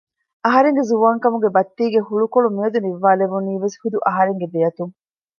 އަހަރެންގެ 0.45 0.83
ޒުވާންކަމުގެ 0.89 1.49
ބައްތީގެ 1.55 1.99
ހުޅުކޮޅު 2.07 2.47
މިއަދު 2.55 2.77
ނިއްވާލެވުނީވެސް 2.85 3.77
ހުދު 3.81 3.97
އަހަރެންގެ 4.07 4.47
ދެއަތުން 4.53 4.93